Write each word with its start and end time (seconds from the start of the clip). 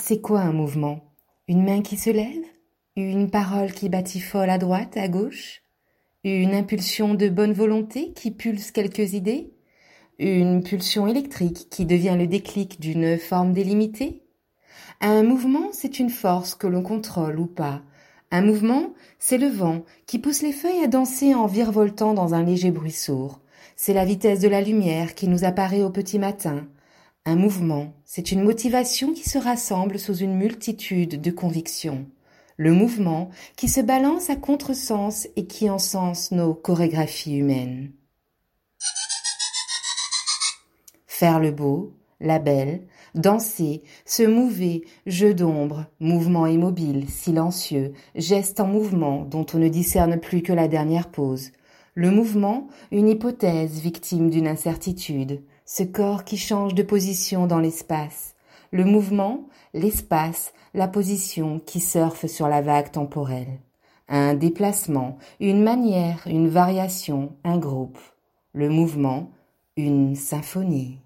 C'est 0.00 0.20
quoi 0.20 0.40
un 0.40 0.52
mouvement? 0.52 1.12
Une 1.48 1.64
main 1.64 1.82
qui 1.82 1.96
se 1.96 2.10
lève? 2.10 2.44
Une 2.94 3.30
parole 3.30 3.72
qui 3.72 3.88
batifole 3.88 4.48
à 4.48 4.56
droite, 4.56 4.96
à 4.96 5.08
gauche? 5.08 5.62
Une 6.22 6.54
impulsion 6.54 7.14
de 7.14 7.28
bonne 7.28 7.52
volonté 7.52 8.12
qui 8.12 8.30
pulse 8.30 8.70
quelques 8.70 9.14
idées? 9.14 9.52
Une 10.18 10.62
pulsion 10.62 11.08
électrique 11.08 11.68
qui 11.68 11.84
devient 11.84 12.14
le 12.16 12.28
déclic 12.28 12.80
d'une 12.80 13.18
forme 13.18 13.52
délimitée? 13.52 14.22
Un 15.00 15.24
mouvement, 15.24 15.68
c'est 15.72 15.98
une 15.98 16.10
force 16.10 16.54
que 16.54 16.68
l'on 16.68 16.82
contrôle 16.82 17.38
ou 17.38 17.46
pas. 17.46 17.82
Un 18.30 18.42
mouvement, 18.42 18.94
c'est 19.18 19.38
le 19.38 19.48
vent 19.48 19.82
qui 20.06 20.20
pousse 20.20 20.42
les 20.42 20.52
feuilles 20.52 20.84
à 20.84 20.86
danser 20.86 21.34
en 21.34 21.46
virevoltant 21.46 22.14
dans 22.14 22.34
un 22.34 22.44
léger 22.44 22.70
bruit 22.70 22.92
sourd. 22.92 23.40
C'est 23.74 23.94
la 23.94 24.04
vitesse 24.04 24.40
de 24.40 24.48
la 24.48 24.60
lumière 24.60 25.14
qui 25.16 25.28
nous 25.28 25.44
apparaît 25.44 25.82
au 25.82 25.90
petit 25.90 26.20
matin. 26.20 26.68
Un 27.28 27.36
mouvement, 27.36 27.92
c'est 28.06 28.32
une 28.32 28.42
motivation 28.42 29.12
qui 29.12 29.28
se 29.28 29.36
rassemble 29.36 29.98
sous 29.98 30.16
une 30.16 30.34
multitude 30.34 31.20
de 31.20 31.30
convictions. 31.30 32.06
Le 32.56 32.72
mouvement 32.72 33.28
qui 33.54 33.68
se 33.68 33.82
balance 33.82 34.30
à 34.30 34.36
contresens 34.36 35.28
et 35.36 35.46
qui 35.46 35.68
encense 35.68 36.32
nos 36.32 36.54
chorégraphies 36.54 37.36
humaines. 37.36 37.92
Faire 41.06 41.38
le 41.38 41.50
beau, 41.50 41.92
la 42.18 42.38
belle, 42.38 42.86
danser, 43.14 43.82
se 44.06 44.22
mouver, 44.22 44.86
jeu 45.04 45.34
d'ombre, 45.34 45.84
mouvement 46.00 46.46
immobile, 46.46 47.10
silencieux, 47.10 47.92
geste 48.14 48.58
en 48.58 48.68
mouvement 48.68 49.26
dont 49.26 49.44
on 49.52 49.58
ne 49.58 49.68
discerne 49.68 50.18
plus 50.18 50.40
que 50.40 50.54
la 50.54 50.66
dernière 50.66 51.10
pause, 51.10 51.50
le 51.98 52.10
mouvement, 52.10 52.68
une 52.90 53.08
hypothèse 53.08 53.80
victime 53.80 54.30
d'une 54.30 54.46
incertitude, 54.46 55.42
ce 55.68 55.82
corps 55.82 56.24
qui 56.24 56.38
change 56.38 56.74
de 56.74 56.82
position 56.82 57.46
dans 57.46 57.58
l'espace. 57.58 58.34
Le 58.70 58.84
mouvement, 58.84 59.48
l'espace, 59.74 60.54
la 60.72 60.88
position 60.88 61.60
qui 61.60 61.80
surfe 61.80 62.24
sur 62.24 62.48
la 62.48 62.62
vague 62.62 62.90
temporelle. 62.90 63.60
Un 64.08 64.32
déplacement, 64.32 65.18
une 65.40 65.62
manière, 65.62 66.22
une 66.26 66.48
variation, 66.48 67.36
un 67.44 67.58
groupe. 67.58 67.98
Le 68.54 68.70
mouvement, 68.70 69.30
une 69.76 70.16
symphonie. 70.16 71.00